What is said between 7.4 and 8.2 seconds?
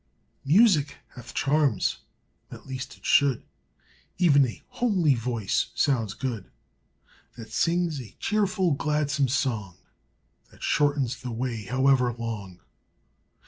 sings a